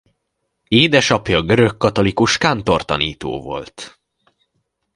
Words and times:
Édesapja 0.67 1.41
görögkatolikus 1.41 2.37
kántortanító 2.37 3.41
volt. 3.41 4.01